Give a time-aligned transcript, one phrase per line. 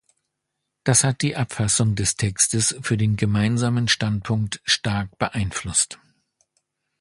[0.83, 5.99] Das hat die Abfassung des Textes für den gemeinsamen Standpunkt stark beeinflusst.